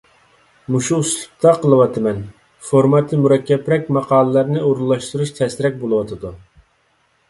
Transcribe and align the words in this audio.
مۇشۇ 0.75 0.97
ئۇسلۇبتا 1.03 1.51
قىلىۋاتىمەن. 1.65 2.25
فورماتى 2.71 3.21
مۇرەككەپرەك 3.27 3.95
ماقالىلەرنى 4.01 4.67
ئورۇنلاشتۇرۇش 4.67 5.39
تەسرەك 5.43 5.83
بولۇۋاتىدۇ. 5.85 6.39